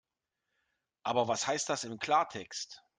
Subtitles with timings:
[1.03, 2.81] Aber was heißt das im Klartext?